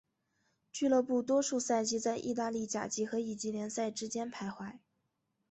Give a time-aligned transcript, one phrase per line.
[0.71, 4.79] 俱乐部多数赛季在意大利甲级和乙级联赛之间徘徊。